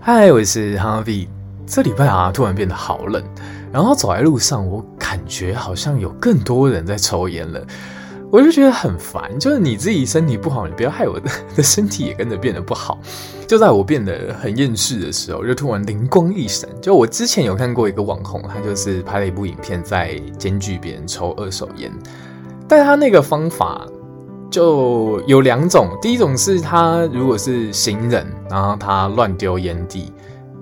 [0.00, 1.26] 嗨，我是 Harvie。
[1.66, 3.22] 这礼拜啊，突然变得好冷，
[3.72, 7.60] 然后走在路上，我感觉好像有更多人在抽烟了，
[8.30, 9.36] 我就觉得很烦。
[9.38, 12.98] 就是你自己身体不好，你不要害我的的身体也跟着变得不好。
[13.48, 16.68] 就在我变得很厌世的时候，就突然灵光一闪。
[16.80, 21.90] 就我之前有看过一个网红，他就是拍了一部影片，在检举别人抽二手烟，
[22.68, 23.84] 但他那个方法。
[24.56, 30.10] 就有两种，第一种是他如果是行人，然后他乱丢烟蒂，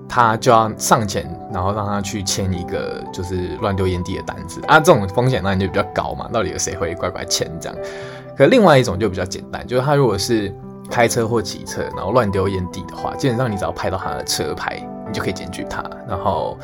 [0.05, 4.81] 他就要上前，然后让他去签一个就是乱丢烟蒂的单子啊。
[4.81, 7.77] 这种风险当然就比较高嘛，到底有谁会乖乖签这样？
[8.35, 10.53] 可另外一种就比较简单，就是他如果是
[10.91, 16.57] 开车或骑车，然后乱丢烟蒂的话，基本上你只要拍到他的车牌，你就可以检举他，然后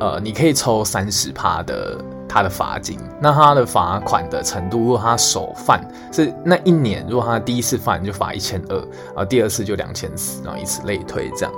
[0.00, 1.98] 呃，你可以抽三十趴的。
[2.34, 5.80] 他的罚金，那他的罚款的程度，如果他首犯
[6.10, 11.54] 是那一年，如果他第一次犯就罚一千二，然后第二次就两千四，然后以此类推，这样。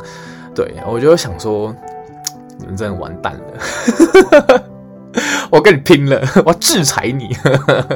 [0.54, 1.74] 对，我就想说，
[2.60, 4.62] 你们真的完蛋了，
[5.50, 7.34] 我跟你拼了， 我要制裁你。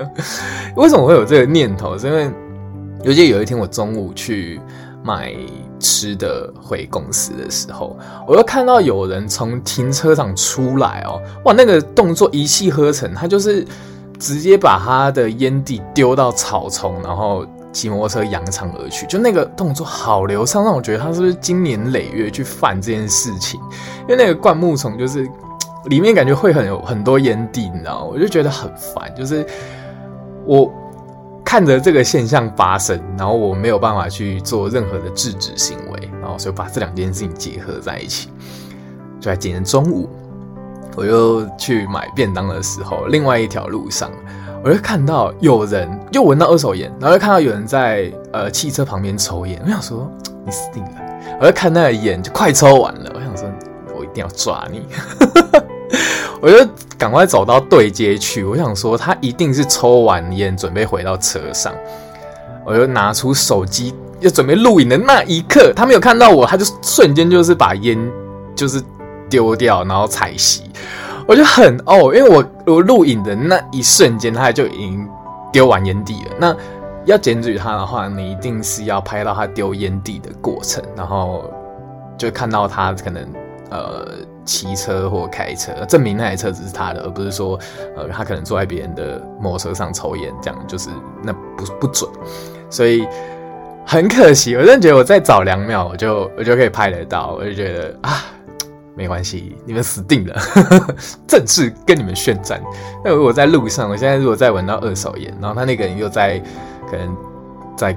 [0.75, 1.99] 为什么会有这个念头？
[1.99, 2.31] 是因为，
[3.03, 4.59] 尤其有一天我中午去。
[5.03, 5.35] 买
[5.79, 13.67] 吃的回公司的时候，我又看到有人从停车场出来哦，哇，那个动作一气呵成，他就是
[14.19, 23.59] 直接把他的烟蒂丢到草丛，然后骑摩托车扬长而去，就那个动作好流畅，让我觉得他是不是经年累月去犯这件事情？
[24.03, 25.27] 因为那个灌木丛就是
[25.87, 28.07] 里面感觉会很有很多烟蒂，你知道吗？
[28.13, 29.47] 我就觉得很烦，就是
[30.45, 30.71] 我。
[31.51, 38.29] 看着这个现象发生，然后我没有办法去做任何的制止行为，然后所以把这两件事情结合在一起。
[39.19, 40.09] 就在今天中午，
[40.95, 44.13] 我又去买便当的时候，另外一条路上，
[44.63, 49.61] 我就看到有人又闻到二手烟，然后又看到有人在呃汽车旁边抽烟。
[49.65, 50.09] 我想说
[50.47, 50.93] 你死定了！
[51.41, 53.51] 我就看那个烟就快抽完了，我想说
[53.99, 54.87] 我一定要抓你。
[56.41, 61.71] 我就赶快走到对街去，我想说他一定是抽完烟准备回到车上，
[62.65, 67.99] 我就拿出手机要准备录影的那一刻，他没有看到我，他就瞬间就是把烟
[68.55, 68.83] 就是
[69.29, 70.63] 丢掉，然后踩熄，
[71.27, 75.07] 我就很哦，因为我我录影的那一瞬间，他就已经
[75.53, 76.31] 丢完烟蒂了。
[76.39, 76.57] 那
[77.05, 81.45] 要检举他的话，你一定是要拍到他丢烟蒂的过程，然后
[82.17, 83.29] 就看到他可能
[83.71, 84.07] 呃。
[84.45, 87.59] 骑车或开车，证明那台车子是他的，而不是说，
[87.97, 90.89] 呃，他可能坐在别人的摩托车上抽烟，这样就是
[91.23, 92.11] 那不不准。
[92.69, 93.07] 所以
[93.87, 98.25] 很可惜，我真的觉得我再早两秒，我就我就可以拍得到，我就觉得啊，
[98.95, 100.41] 没关系，你们死定了，
[101.29, 102.61] 正式跟你们宣战。
[103.05, 106.43] 那如果在路上，我现在如果再闻到二手烟，然后他那个人又在
[106.91, 107.17] 可能
[107.77, 107.97] 在。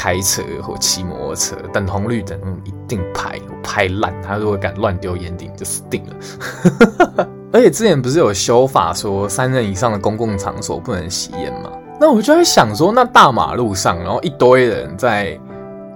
[0.00, 4.14] 开车或骑摩托车，等红绿灯一定拍，拍烂。
[4.22, 7.28] 他如果敢乱丢烟蒂，就死定了。
[7.52, 11.70] 而且之前不是有修法说三人以上的公共场所不能吸烟吗？
[12.00, 15.38] 那我就在想说，那大马路上，然后一堆人在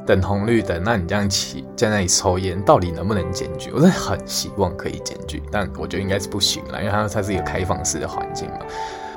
[0.04, 3.70] 等红绿灯，那你这样骑在那里抽烟，到底能不能检举？
[3.75, 8.59] 我真的很希望可以检举，但我觉得应该是不行了，因为它它是一个开放式的环境嘛。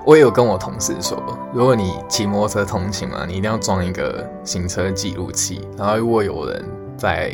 [0.07, 1.21] 我也有跟我同事说，
[1.53, 5.67] 如果你骑摩托车通勤嘛，你一定要装一个行车记录器。
[5.77, 7.29] 然后如果有人在，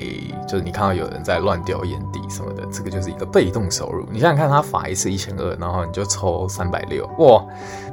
[0.47, 4.07] 就是你看到有人在乱掉烟蒂什么的，这个就是一个被动收入。
[4.11, 7.45] 你想想看，他罚一次一千二，然后你就抽三百六，哇！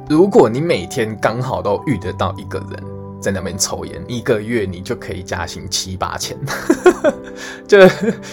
[0.09, 3.00] 如果你每天刚好都遇得到一个人。
[3.21, 6.35] 在那边抽烟，一个月你就可以加薪七八千，
[7.67, 7.87] 就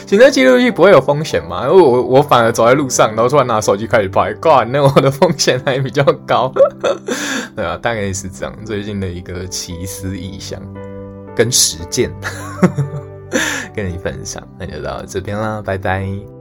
[0.06, 1.68] 行车记录器不会有风险吗？
[1.68, 6.52] 因为我我反而走在路上，然后突然拿手机开始拍，挂，那我的风险还比较高，
[7.54, 8.64] 对啊，大概是这样。
[8.64, 10.60] 最近的一个奇思异想
[11.36, 12.10] 跟实践，
[13.76, 16.37] 跟你分享，那就到这边啦，拜拜。